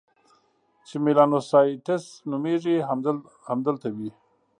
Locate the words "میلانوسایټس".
1.05-2.03